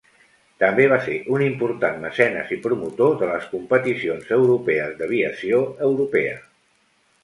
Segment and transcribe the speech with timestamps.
[0.61, 6.39] També va ser un important mecenes i promotor de les competicions europees d'aviació europea.